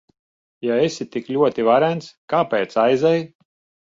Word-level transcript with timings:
Ja 0.67 0.77
esi 0.85 1.07
tik 1.15 1.29
ļoti 1.35 1.67
varens, 1.69 2.07
kāpēc 2.35 2.77
aizej? 2.89 3.17